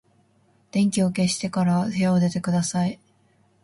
[0.71, 2.99] 電気を消してから部屋を出てください。